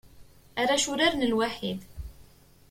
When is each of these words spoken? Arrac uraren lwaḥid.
Arrac 0.61 0.85
uraren 0.91 1.27
lwaḥid. 1.31 1.79